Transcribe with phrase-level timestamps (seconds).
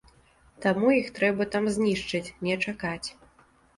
[0.65, 3.09] Таму іх трэба там знішчыць, не чакаць.